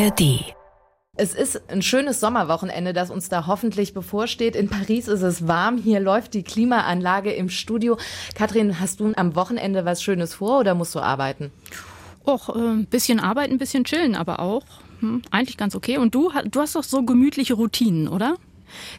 [0.00, 0.54] ARD.
[1.14, 4.56] Es ist ein schönes Sommerwochenende, das uns da hoffentlich bevorsteht.
[4.56, 7.98] In Paris ist es warm, hier läuft die Klimaanlage im Studio.
[8.34, 11.52] Kathrin, hast du am Wochenende was Schönes vor oder musst du arbeiten?
[12.26, 14.64] Och, ein äh, bisschen arbeiten, ein bisschen chillen, aber auch
[15.00, 15.98] hm, eigentlich ganz okay.
[15.98, 18.36] Und du, du hast doch so gemütliche Routinen, oder?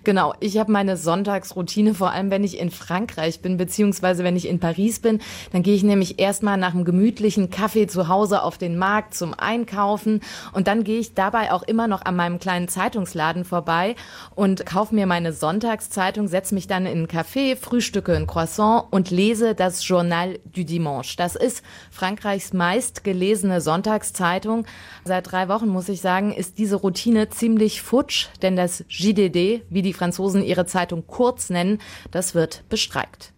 [0.04, 4.48] Genau, ich habe meine Sonntagsroutine, vor allem wenn ich in Frankreich bin, beziehungsweise wenn ich
[4.48, 5.20] in Paris bin.
[5.52, 9.34] Dann gehe ich nämlich erstmal nach einem gemütlichen Kaffee zu Hause auf den Markt zum
[9.34, 10.22] Einkaufen
[10.54, 13.96] und dann gehe ich dabei auch immer noch an meinem kleinen Zeitungsladen vorbei
[14.36, 19.12] und kaufe mir meine Sonntagszeitung, setze mich dann in einen Café, frühstücke ein Croissant und
[19.12, 21.18] lese das Journal du Dimanche.
[21.18, 24.66] Das ist Frankreichs meistgelesene Sonntagszeitung.
[25.04, 29.82] Seit drei Wochen, muss ich sagen, ist diese Routine ziemlich futsch, denn das JDD, wie
[29.82, 31.80] die Franzosen ihre Zeitung kurz nennen,
[32.12, 33.34] das wird bestreikt.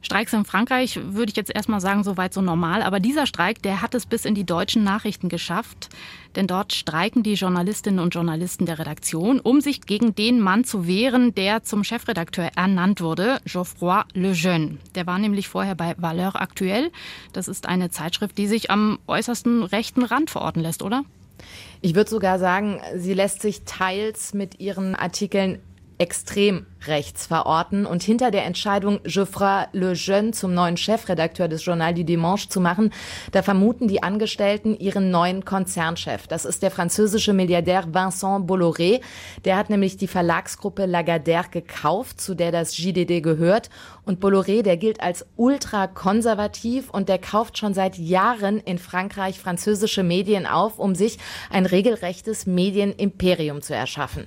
[0.00, 2.82] Streiks in Frankreich würde ich jetzt erstmal sagen, soweit so normal.
[2.82, 5.88] Aber dieser Streik, der hat es bis in die deutschen Nachrichten geschafft.
[6.36, 10.86] Denn dort streiken die Journalistinnen und Journalisten der Redaktion, um sich gegen den Mann zu
[10.86, 14.78] wehren, der zum Chefredakteur ernannt wurde, Geoffroy Lejeune.
[14.94, 16.92] Der war nämlich vorher bei Valeur Actuelle.
[17.32, 21.04] Das ist eine Zeitschrift, die sich am äußersten rechten Rand verorten lässt, oder?
[21.80, 25.60] Ich würde sogar sagen, sie lässt sich teils mit ihren Artikeln
[25.98, 32.04] extrem rechts verorten und hinter der Entscheidung Geoffroy Lejeune zum neuen Chefredakteur des Journal du
[32.04, 32.92] Dimanche zu machen,
[33.32, 36.28] da vermuten die Angestellten ihren neuen Konzernchef.
[36.28, 39.00] Das ist der französische Milliardär Vincent Bolloré.
[39.44, 43.68] Der hat nämlich die Verlagsgruppe Lagardère gekauft, zu der das JDD gehört.
[44.04, 50.04] Und Bolloré, der gilt als ultrakonservativ und der kauft schon seit Jahren in Frankreich französische
[50.04, 51.18] Medien auf, um sich
[51.50, 54.26] ein regelrechtes Medienimperium zu erschaffen.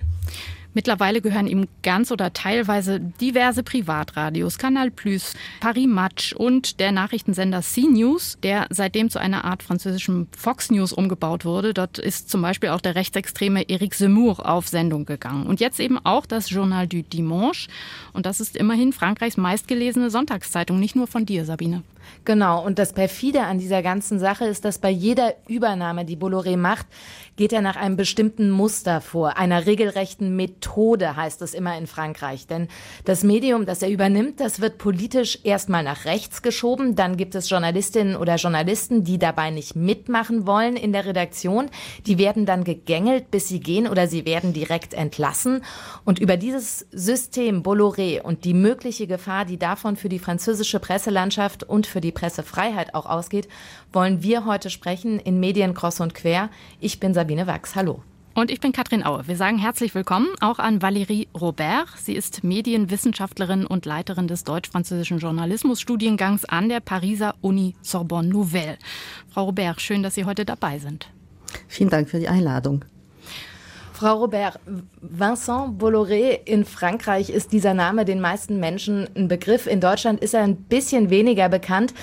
[0.74, 7.62] Mittlerweile gehören ihm ganz oder teilweise diverse Privatradios, Canal Plus, Paris Match und der Nachrichtensender
[7.62, 11.74] CNews, der seitdem zu einer Art französischem Fox News umgebaut wurde.
[11.74, 15.46] Dort ist zum Beispiel auch der rechtsextreme Eric Zemmour auf Sendung gegangen.
[15.46, 17.70] Und jetzt eben auch das Journal du Dimanche.
[18.14, 21.84] Und das ist immerhin Frankreichs meistgelesene Sonntagszeitung, nicht nur von dir, Sabine.
[22.26, 26.58] Genau, und das perfide an dieser ganzen Sache ist, dass bei jeder Übernahme, die Bolloré
[26.58, 26.88] macht,
[27.36, 32.46] geht er nach einem bestimmten Muster vor, einer regelrechten Methode heißt es immer in Frankreich.
[32.46, 32.68] Denn
[33.06, 37.50] das Medium, das er übernimmt, das wird politisch erstmal nach rechts geschoben, dann gibt es
[37.50, 41.70] Journalistinnen oder Journalisten, die dabei nicht mitmachen wollen in der Redaktion,
[42.06, 45.64] die werden dann gegängelt, bis sie gehen oder sie werden direkt entlassen.
[46.06, 51.64] Und über dieses System Bolloré und die mögliche Gefahr, die davon für die französische Presselandschaft
[51.64, 53.48] und für die Pressefreiheit auch ausgeht,
[53.94, 56.50] wollen wir heute sprechen in Medien Cross und Quer.
[56.80, 57.76] Ich bin Sabine Wachs.
[57.76, 58.02] Hallo.
[58.34, 59.28] Und ich bin Katrin Aue.
[59.28, 61.90] Wir sagen herzlich willkommen auch an Valérie Robert.
[61.98, 68.78] Sie ist Medienwissenschaftlerin und Leiterin des deutsch-französischen Journalismusstudiengangs an der Pariser Uni Sorbonne Nouvelle.
[69.30, 71.10] Frau Robert, schön, dass Sie heute dabei sind.
[71.68, 72.86] Vielen Dank für die Einladung.
[74.02, 74.60] Frau Robert,
[75.00, 79.68] Vincent Bolloré in Frankreich ist dieser Name den meisten Menschen ein Begriff.
[79.68, 81.94] In Deutschland ist er ein bisschen weniger bekannt.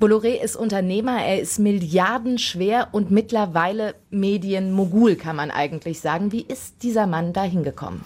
[0.00, 6.30] Bolloré ist Unternehmer, er ist milliardenschwer und mittlerweile Medienmogul, kann man eigentlich sagen.
[6.30, 8.02] Wie ist dieser Mann da hingekommen?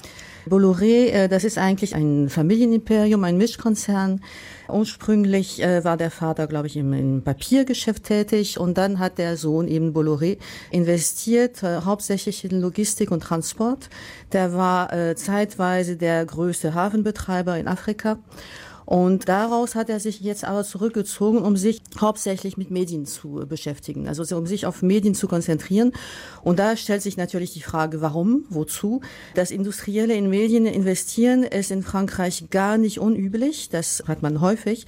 [0.49, 4.21] Bolloré, äh, das ist eigentlich ein Familienimperium, ein Mischkonzern.
[4.69, 9.69] Ursprünglich äh, war der Vater, glaube ich, im, Papiergeschäft tätig und dann hat der Sohn
[9.69, 10.39] eben Bolloré
[10.71, 13.89] investiert, äh, hauptsächlich in Logistik und Transport.
[14.33, 18.19] Der war zeitweise der größte Hafenbetreiber in Afrika
[18.85, 24.09] und daraus hat er sich jetzt aber zurückgezogen, um sich hauptsächlich mit Medien zu beschäftigen,
[24.09, 25.93] also um sich auf Medien zu konzentrieren.
[26.43, 29.01] Und da stellt sich natürlich die Frage, warum, wozu.
[29.35, 33.69] Das Industrielle in Medien investieren ist in Frankreich gar nicht unüblich.
[33.69, 34.87] Das hat man häufig.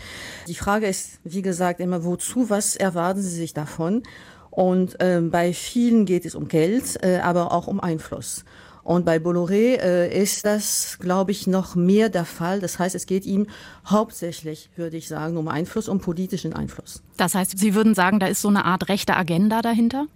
[0.48, 4.02] Die Frage ist, wie gesagt, immer, wozu, was erwarten Sie sich davon?
[4.50, 8.44] Und äh, bei vielen geht es um Geld, äh, aber auch um Einfluss.
[8.84, 12.60] Und bei Bolloré äh, ist das, glaube ich, noch mehr der Fall.
[12.60, 13.46] Das heißt, es geht ihm
[13.86, 17.02] hauptsächlich, würde ich sagen, um Einfluss, um politischen Einfluss.
[17.16, 20.06] Das heißt, Sie würden sagen, da ist so eine Art rechte Agenda dahinter?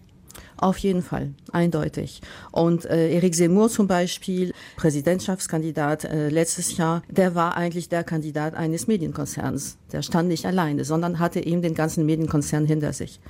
[0.56, 2.20] Auf jeden Fall, eindeutig.
[2.50, 8.54] Und äh, Eric Zemmour zum Beispiel, Präsidentschaftskandidat äh, letztes Jahr, der war eigentlich der Kandidat
[8.54, 9.78] eines Medienkonzerns.
[9.92, 13.20] Der stand nicht alleine, sondern hatte eben den ganzen Medienkonzern hinter sich.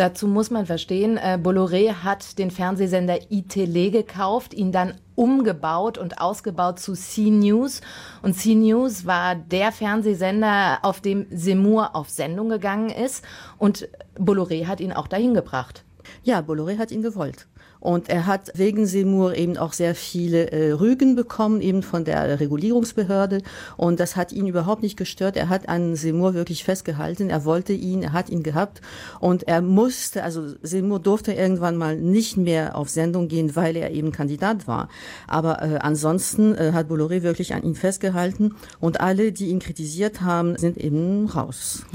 [0.00, 6.22] Dazu muss man verstehen, äh, Bolloré hat den Fernsehsender iTélé gekauft, ihn dann umgebaut und
[6.22, 7.82] ausgebaut zu C-News.
[8.22, 13.22] Und C-News war der Fernsehsender, auf dem Seymour auf Sendung gegangen ist.
[13.58, 15.84] Und Bolloré hat ihn auch dahin gebracht.
[16.22, 17.46] Ja, Bolloré hat ihn gewollt.
[17.80, 22.38] Und er hat wegen Seymour eben auch sehr viele äh, Rügen bekommen, eben von der
[22.38, 23.40] Regulierungsbehörde.
[23.78, 25.38] Und das hat ihn überhaupt nicht gestört.
[25.38, 27.30] Er hat an Seymour wirklich festgehalten.
[27.30, 28.82] Er wollte ihn, er hat ihn gehabt.
[29.18, 33.90] Und er musste, also Seymour durfte irgendwann mal nicht mehr auf Sendung gehen, weil er
[33.90, 34.90] eben Kandidat war.
[35.26, 38.56] Aber äh, ansonsten äh, hat Bolloré wirklich an ihn festgehalten.
[38.78, 41.86] Und alle, die ihn kritisiert haben, sind eben raus.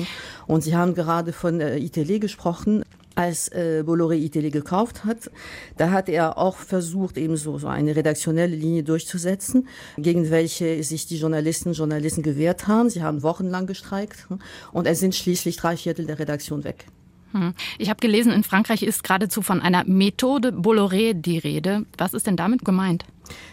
[0.47, 2.83] Und Sie haben gerade von äh, Itele gesprochen
[3.15, 5.31] als äh, Bolloré Itele gekauft hat,
[5.77, 9.67] da hat er auch versucht, eben so, so eine redaktionelle Linie durchzusetzen,
[9.97, 12.89] gegen welche sich die Journalisten und Journalisten gewehrt haben.
[12.89, 14.27] Sie haben wochenlang gestreikt
[14.71, 16.85] und es sind schließlich drei Viertel der Redaktion weg.
[17.31, 17.53] Hm.
[17.77, 21.85] Ich habe gelesen, in Frankreich ist geradezu von einer Methode Bolloré die Rede.
[21.97, 23.05] Was ist denn damit gemeint?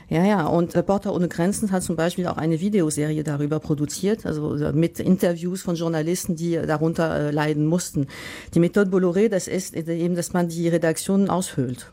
[0.08, 4.56] Ja, ja, und Reporter ohne Grenzen hat zum Beispiel auch eine Videoserie darüber produziert, also
[4.72, 8.06] mit Interviews von Journalisten, die darunter äh, leiden mussten.
[8.54, 11.92] Die Methode Bolloré, das ist eben, dass man die Redaktionen aushöhlt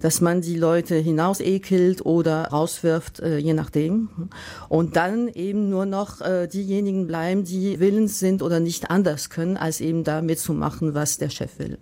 [0.00, 4.08] dass man die Leute hinaus ekelt oder rauswirft, äh, je nachdem.
[4.68, 9.56] Und dann eben nur noch äh, diejenigen bleiben, die willens sind oder nicht anders können,
[9.56, 11.78] als eben da mitzumachen, was der Chef will.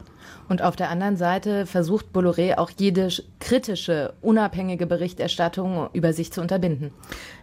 [0.53, 3.09] Und auf der anderen Seite versucht Bolloré auch jede
[3.41, 6.91] kritische, unabhängige Berichterstattung über sich zu unterbinden.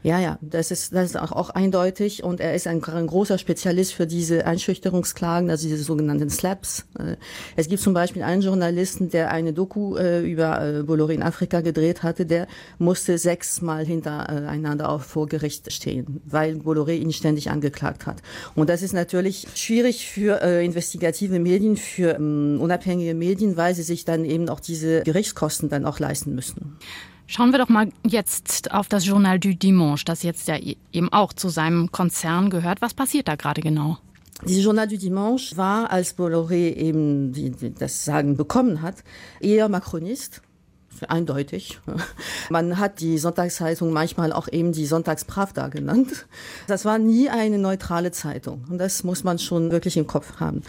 [0.03, 3.39] Ja, ja, das ist, das ist auch, auch eindeutig und er ist ein, ein großer
[3.39, 6.85] Spezialist für diese Einschüchterungsklagen, also diese sogenannten Slaps.
[6.99, 7.15] Äh,
[7.55, 11.61] es gibt zum Beispiel einen Journalisten, der eine Doku äh, über äh, Bolloré in Afrika
[11.61, 12.47] gedreht hatte, der
[12.77, 18.21] musste sechsmal hintereinander auf vor Gericht stehen, weil Bolloré ihn ständig angeklagt hat.
[18.53, 23.83] Und das ist natürlich schwierig für investigative Medien, für ähm, unabhängige unabhängige Medien, weil sie
[23.83, 26.77] sich dann eben auch diese Gerichtskosten dann auch leisten müssen.
[27.27, 30.57] Schauen wir doch mal jetzt auf das Journal du Dimanche, das jetzt ja
[30.91, 32.81] eben auch zu seinem Konzern gehört.
[32.81, 33.97] Was passiert da gerade genau?
[34.45, 39.03] Dieses Journal du Dimanche war, als Bolloré eben die, die, das Sagen bekommen hat,
[39.41, 40.41] eher Macronist
[41.07, 41.79] eindeutig.
[42.49, 46.25] Man hat die Sonntagszeitung manchmal auch eben die Sonntagspravda genannt.
[46.67, 50.63] Das war nie eine neutrale Zeitung und das muss man schon wirklich im Kopf haben.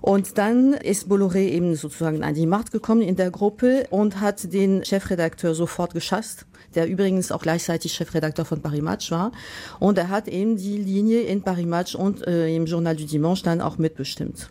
[0.00, 4.52] Und dann ist Bolloré eben sozusagen an die Macht gekommen in der Gruppe und hat
[4.52, 9.32] den Chefredakteur sofort geschasst der übrigens auch gleichzeitig Chefredakteur von Paris Match war.
[9.78, 13.44] Und er hat eben die Linie in Paris Match und äh, im Journal du Dimanche
[13.44, 14.50] dann auch mitbestimmt.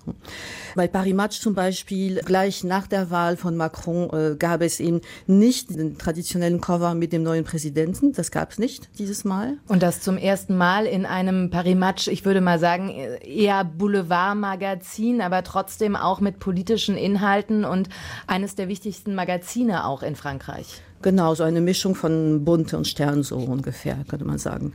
[0.75, 5.01] Bei Paris Match zum Beispiel, gleich nach der Wahl von Macron, äh, gab es eben
[5.27, 8.13] nicht den traditionellen Cover mit dem neuen Präsidenten.
[8.13, 9.57] Das gab es nicht dieses Mal.
[9.68, 15.21] Und das zum ersten Mal in einem Paris Match, ich würde mal sagen, eher Boulevardmagazin,
[15.21, 17.89] aber trotzdem auch mit politischen Inhalten und
[18.27, 20.81] eines der wichtigsten Magazine auch in Frankreich.
[21.01, 24.74] Genau, so eine Mischung von Bunte und Stern so ungefähr, könnte man sagen.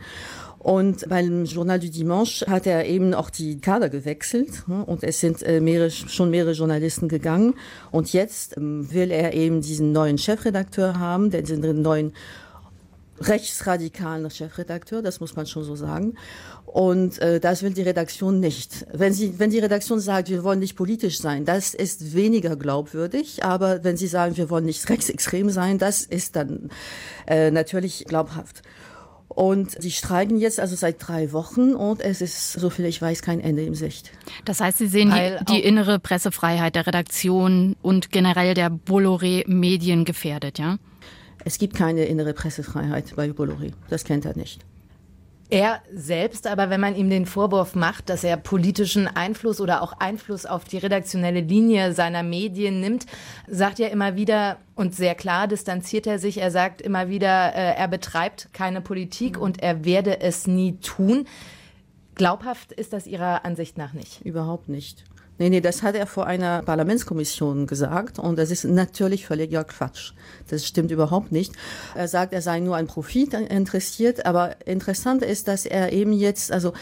[0.59, 5.21] Und beim Journal du Dimanche hat er eben auch die Kader gewechselt hm, und es
[5.21, 7.53] sind äh, mehrere, schon mehrere Journalisten gegangen.
[7.91, 12.15] Und jetzt ähm, will er eben diesen neuen Chefredakteur haben, den neuen
[13.20, 16.14] rechtsradikalen Chefredakteur, das muss man schon so sagen.
[16.66, 18.87] Und äh, das will die Redaktion nicht.
[18.93, 23.44] Wenn, sie, wenn die Redaktion sagt, wir wollen nicht politisch sein, das ist weniger glaubwürdig.
[23.44, 26.70] Aber wenn sie sagen, wir wollen nicht rechtsextrem sein, das ist dann
[27.26, 28.62] äh, natürlich glaubhaft.
[29.28, 33.22] Und sie streiken jetzt also seit drei Wochen und es ist, so viel ich weiß,
[33.22, 34.12] kein Ende im Sicht.
[34.44, 40.58] Das heißt, Sie sehen die, die innere Pressefreiheit der Redaktion und generell der Bolloré-Medien gefährdet,
[40.58, 40.78] ja?
[41.44, 43.73] Es gibt keine innere Pressefreiheit bei Bolloré.
[43.91, 44.64] Das kennt er nicht.
[45.50, 49.93] Er selbst, aber wenn man ihm den Vorwurf macht, dass er politischen Einfluss oder auch
[49.93, 53.05] Einfluss auf die redaktionelle Linie seiner Medien nimmt,
[53.46, 56.39] sagt er immer wieder und sehr klar distanziert er sich.
[56.39, 61.27] Er sagt immer wieder, äh, er betreibt keine Politik und er werde es nie tun.
[62.15, 64.22] Glaubhaft ist das Ihrer Ansicht nach nicht?
[64.22, 65.05] Überhaupt nicht.
[65.36, 70.12] Nee, nee, das hat er vor einer Parlamentskommission gesagt und das ist natürlich völliger Quatsch.
[70.48, 71.53] Das stimmt überhaupt nicht.
[71.96, 76.53] Er sagt, er sei nur an Profit interessiert, aber interessant ist, dass er eben jetzt,
[76.53, 76.72] also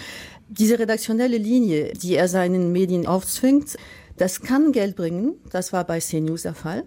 [0.48, 3.76] diese redaktionelle Linie, die er seinen Medien aufzwingt,
[4.18, 5.34] das kann Geld bringen.
[5.50, 6.84] Das war bei CNews der Fall.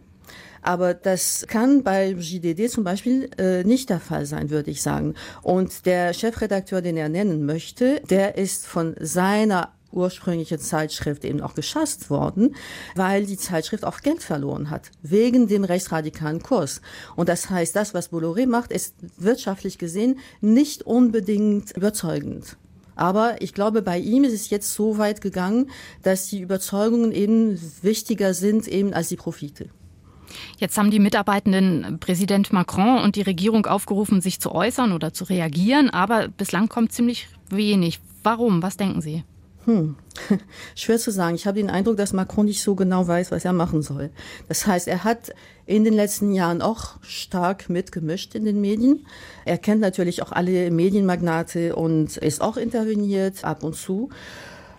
[0.62, 5.14] Aber das kann bei JDD zum Beispiel äh, nicht der Fall sein, würde ich sagen.
[5.44, 11.56] Und der Chefredakteur, den er nennen möchte, der ist von seiner ursprüngliche Zeitschrift eben auch
[11.56, 12.56] geschasst worden,
[12.96, 16.82] weil die Zeitschrift auch Geld verloren hat, wegen dem rechtsradikalen Kurs.
[17.16, 22.58] Und das heißt, das, was Bolloré macht, ist wirtschaftlich gesehen nicht unbedingt überzeugend.
[22.96, 25.70] Aber ich glaube, bei ihm ist es jetzt so weit gegangen,
[26.04, 29.70] dass die Überzeugungen eben wichtiger sind eben als die Profite.
[30.58, 35.26] Jetzt haben die Mitarbeitenden Präsident Macron und die Regierung aufgerufen, sich zu äußern oder zu
[35.26, 38.00] reagieren, aber bislang kommt ziemlich wenig.
[38.24, 38.64] Warum?
[38.64, 39.24] Was denken Sie?
[39.66, 39.96] Hm.
[40.76, 41.36] Schwer zu sagen.
[41.36, 44.12] Ich habe den Eindruck, dass Macron nicht so genau weiß, was er machen soll.
[44.48, 45.34] Das heißt, er hat
[45.66, 49.06] in den letzten Jahren auch stark mitgemischt in den Medien.
[49.46, 54.10] Er kennt natürlich auch alle Medienmagnate und ist auch interveniert ab und zu.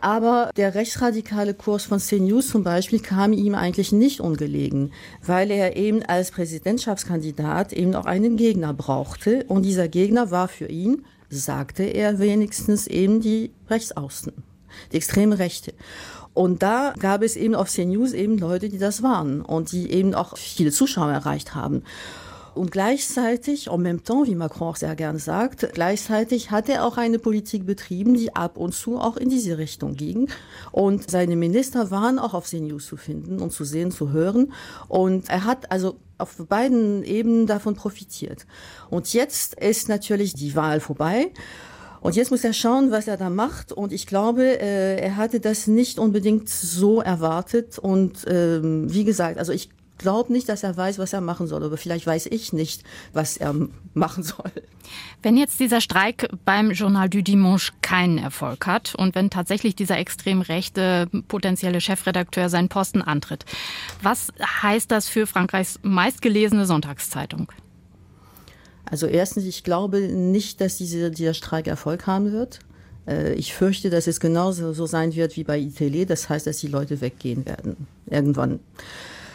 [0.01, 4.93] Aber der rechtsradikale Kurs von CNews zum Beispiel kam ihm eigentlich nicht ungelegen,
[5.25, 9.45] weil er eben als Präsidentschaftskandidat eben auch einen Gegner brauchte.
[9.49, 14.33] Und dieser Gegner war für ihn, sagte er wenigstens, eben die Rechtsaußen,
[14.93, 15.75] die extreme Rechte.
[16.35, 20.15] Und da gab es eben auf CNews eben Leute, die das waren und die eben
[20.15, 21.83] auch viele Zuschauer erreicht haben.
[22.57, 26.97] Und gleichzeitig, en même temps, wie Macron auch sehr gerne sagt, gleichzeitig hat er auch
[26.97, 30.31] eine Politik betrieben, die ab und zu auch in diese Richtung ging.
[30.73, 34.55] Und seine Minister waren auch auf CNews zu finden und zu sehen, zu hören.
[34.89, 38.47] Und er hat also auf beiden Ebenen davon profitiert.
[38.89, 41.33] Und jetzt ist natürlich die Wahl vorbei.
[42.01, 43.73] Und jetzt muss er schauen, was er da macht.
[43.73, 47.79] Und ich glaube, äh, er hatte das nicht unbedingt so erwartet.
[47.79, 51.63] Und ähm, wie gesagt, also ich glaube nicht, dass er weiß, was er machen soll.
[51.65, 53.55] Aber vielleicht weiß ich nicht, was er
[53.95, 54.53] machen soll.
[55.23, 59.99] Wenn jetzt dieser Streik beim Journal du Dimanche keinen Erfolg hat und wenn tatsächlich dieser
[59.99, 63.45] extrem rechte potenzielle Chefredakteur seinen Posten antritt,
[64.03, 67.51] was heißt das für Frankreichs meistgelesene Sonntagszeitung?
[68.89, 72.61] Also erstens, ich glaube nicht, dass diese, dieser Streik Erfolg haben wird.
[73.07, 76.07] Äh, ich fürchte, dass es genauso so sein wird wie bei ITL.
[76.07, 77.87] Das heißt, dass die Leute weggehen werden.
[78.07, 78.61] Irgendwann.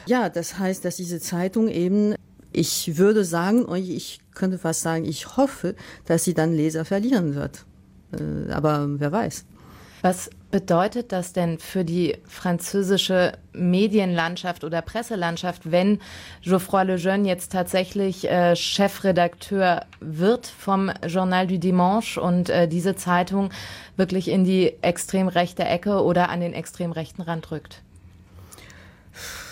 [0.07, 2.15] Ja, das heißt, dass diese Zeitung eben,
[2.51, 7.65] ich würde sagen, ich könnte fast sagen, ich hoffe, dass sie dann Leser verlieren wird.
[8.13, 9.45] Äh, aber wer weiß.
[10.01, 15.99] Was bedeutet das denn für die französische Medienlandschaft oder Presselandschaft, wenn
[16.43, 23.49] Geoffroy Lejeune jetzt tatsächlich äh, Chefredakteur wird vom Journal du Dimanche und äh, diese Zeitung
[23.95, 27.81] wirklich in die extrem rechte Ecke oder an den extrem rechten Rand rückt?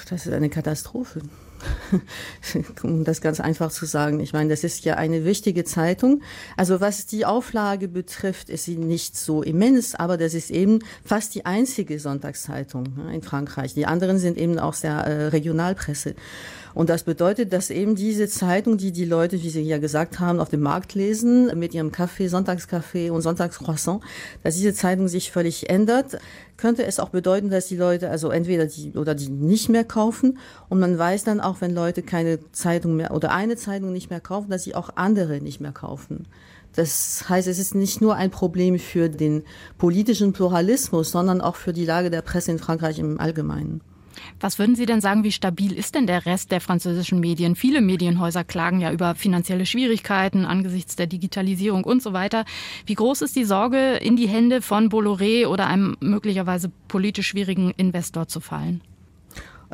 [0.10, 1.22] Das ist eine Katastrophe.
[2.84, 4.20] um das ganz einfach zu sagen.
[4.20, 6.22] Ich meine, das ist ja eine wichtige Zeitung.
[6.58, 11.36] Also was die Auflage betrifft, ist sie nicht so immens, aber das ist eben fast
[11.36, 13.74] die einzige Sonntagszeitung ne, in Frankreich.
[13.74, 16.16] Die anderen sind eben aus der äh, Regionalpresse.
[16.74, 20.39] Und das bedeutet, dass eben diese Zeitung, die die Leute, wie Sie ja gesagt haben,
[20.39, 24.01] auf dem Markt lesen, mit ihrem Kaffee, Sonntagskaffee und Sonntagscroissant,
[24.44, 26.20] dass diese Zeitung sich völlig ändert,
[26.60, 30.38] könnte es auch bedeuten, dass die Leute also entweder die oder die nicht mehr kaufen.
[30.68, 34.20] Und man weiß dann auch, wenn Leute keine Zeitung mehr oder eine Zeitung nicht mehr
[34.20, 36.28] kaufen, dass sie auch andere nicht mehr kaufen.
[36.75, 39.44] Das heißt, es ist nicht nur ein Problem für den
[39.78, 43.82] politischen Pluralismus, sondern auch für die Lage der Presse in Frankreich im Allgemeinen.
[44.39, 47.56] Was würden Sie denn sagen, wie stabil ist denn der Rest der französischen Medien?
[47.56, 52.46] Viele Medienhäuser klagen ja über finanzielle Schwierigkeiten angesichts der Digitalisierung und so weiter.
[52.86, 57.72] Wie groß ist die Sorge, in die Hände von Bolloré oder einem möglicherweise politisch schwierigen
[57.78, 58.82] Investor zu fallen?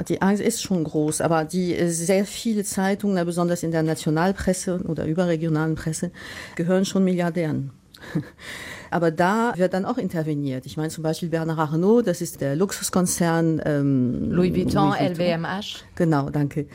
[0.09, 5.05] Die Angst ist schon groß, aber die sehr viele Zeitungen, besonders in der Nationalpresse oder
[5.05, 6.11] überregionalen Presse,
[6.55, 7.71] gehören schon Milliardären.
[8.91, 10.65] Aber da wird dann auch interveniert.
[10.65, 15.43] Ich meine zum Beispiel Bernard Arnault, das ist der Luxuskonzern ähm, Louis Vuitton, Louis Vuitton.
[15.43, 15.83] LVMH.
[15.95, 16.67] Genau, danke.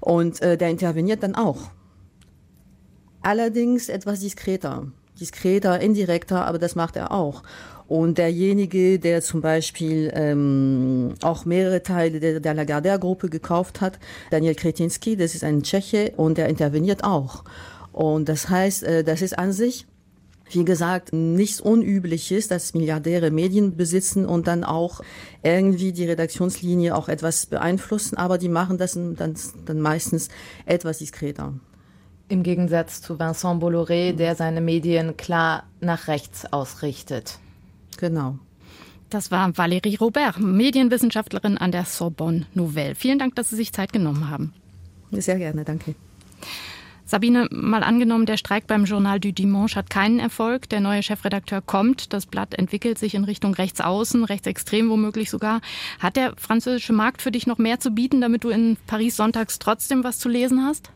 [0.00, 1.70] Und äh, der interveniert dann auch.
[3.22, 4.86] Allerdings etwas diskreter.
[5.20, 7.42] Diskreter, indirekter, aber das macht er auch.
[7.88, 13.98] Und derjenige, der zum Beispiel ähm, auch mehrere Teile der, der Lagardère-Gruppe gekauft hat,
[14.30, 17.44] Daniel Kretinsky, das ist ein Tscheche und der interveniert auch.
[17.92, 19.86] Und das heißt, äh, das ist an sich
[20.50, 25.00] wie gesagt, nichts Unübliches, dass Milliardäre Medien besitzen und dann auch
[25.42, 29.34] irgendwie die Redaktionslinie auch etwas beeinflussen, aber die machen das dann,
[29.64, 30.28] dann meistens
[30.64, 31.54] etwas diskreter.
[32.28, 37.38] Im Gegensatz zu Vincent Bolloré, der seine Medien klar nach rechts ausrichtet.
[37.98, 38.38] Genau.
[39.10, 42.96] Das war Valérie Robert, Medienwissenschaftlerin an der Sorbonne Nouvelle.
[42.96, 44.52] Vielen Dank, dass Sie sich Zeit genommen haben.
[45.12, 45.94] Sehr gerne, danke.
[47.08, 50.68] Sabine, mal angenommen, der Streik beim Journal du Dimanche hat keinen Erfolg.
[50.70, 52.12] Der neue Chefredakteur kommt.
[52.12, 55.60] Das Blatt entwickelt sich in Richtung rechtsaußen, rechtsextrem womöglich sogar.
[56.00, 59.60] Hat der französische Markt für dich noch mehr zu bieten, damit du in Paris sonntags
[59.60, 60.90] trotzdem was zu lesen hast?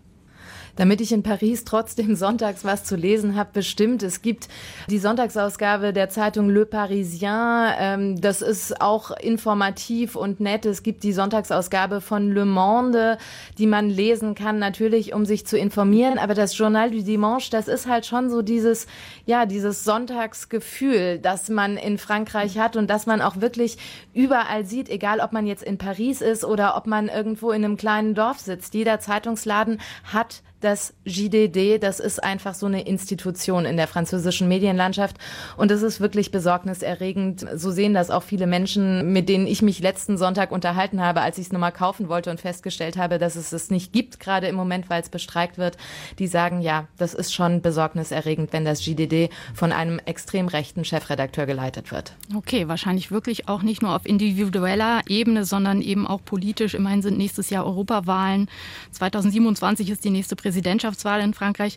[0.77, 4.03] Damit ich in Paris trotzdem sonntags was zu lesen habe, bestimmt.
[4.03, 4.49] Es gibt
[4.89, 7.73] die Sonntagsausgabe der Zeitung Le Parisien.
[7.79, 10.67] Ähm, das ist auch informativ und nett.
[10.67, 13.19] Es gibt die Sonntagsausgabe von Le Monde,
[13.59, 16.19] die man lesen kann, natürlich, um sich zu informieren.
[16.19, 18.87] Aber das Journal du Dimanche, das ist halt schon so dieses,
[19.27, 23.79] ja, dieses Sonntagsgefühl, das man in Frankreich hat und das man auch wirklich
[24.15, 27.77] überall sieht, egal ob man jetzt in Paris ist oder ob man irgendwo in einem
[27.77, 28.75] kleinen Dorf sitzt.
[28.75, 35.17] Jeder Zeitungsladen hat das JDD, das ist einfach so eine Institution in der französischen Medienlandschaft
[35.57, 37.47] und es ist wirklich besorgniserregend.
[37.55, 41.39] So sehen das auch viele Menschen, mit denen ich mich letzten Sonntag unterhalten habe, als
[41.39, 44.55] ich es nochmal kaufen wollte und festgestellt habe, dass es es nicht gibt, gerade im
[44.55, 45.79] Moment, weil es bestreikt wird.
[46.19, 51.47] Die sagen, ja, das ist schon besorgniserregend, wenn das JDD von einem extrem rechten Chefredakteur
[51.47, 52.15] geleitet wird.
[52.37, 56.75] Okay, wahrscheinlich wirklich auch nicht nur auf individueller Ebene, sondern eben auch politisch.
[56.75, 58.49] Immerhin sind nächstes Jahr Europawahlen.
[58.93, 61.77] 2027 ist die nächste Präsidentschaft Präsidentschaftswahl in Frankreich.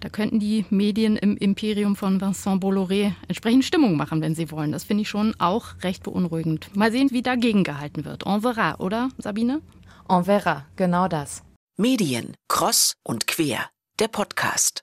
[0.00, 4.72] Da könnten die Medien im Imperium von Vincent Bolloré entsprechend Stimmung machen, wenn sie wollen.
[4.72, 6.74] Das finde ich schon auch recht beunruhigend.
[6.74, 8.24] Mal sehen, wie dagegen gehalten wird.
[8.26, 9.60] En verra, oder, Sabine?
[10.08, 11.42] En verra, genau das.
[11.76, 14.80] Medien, kross und quer, der Podcast.